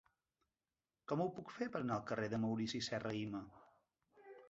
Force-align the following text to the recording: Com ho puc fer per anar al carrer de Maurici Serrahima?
Com 1.11 1.21
ho 1.21 1.27
puc 1.35 1.53
fer 1.59 1.69
per 1.77 1.83
anar 1.83 1.99
al 1.99 2.09
carrer 2.09 2.33
de 2.35 2.43
Maurici 2.49 2.85
Serrahima? 2.91 3.47